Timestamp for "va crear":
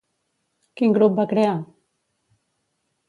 1.19-1.53